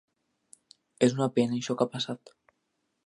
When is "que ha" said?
1.83-1.93